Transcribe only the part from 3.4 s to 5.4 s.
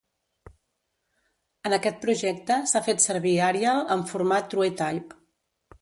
Arial en format TrueType.